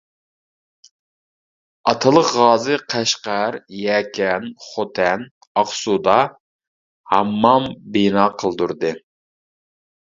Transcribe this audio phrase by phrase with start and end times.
[1.91, 6.19] ئاتىلىق غازى قەشقەر، يەكەن، خوتەن، ئاقسۇدا
[7.15, 8.99] ھاممام بىنا قىلدۇردى.